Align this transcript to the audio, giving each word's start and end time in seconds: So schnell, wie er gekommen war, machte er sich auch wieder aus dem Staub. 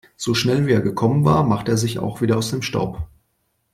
So 0.17 0.33
schnell, 0.33 0.65
wie 0.65 0.71
er 0.71 0.81
gekommen 0.81 1.25
war, 1.25 1.43
machte 1.43 1.69
er 1.73 1.77
sich 1.77 1.99
auch 1.99 2.21
wieder 2.21 2.35
aus 2.35 2.49
dem 2.49 2.63
Staub. 2.63 3.07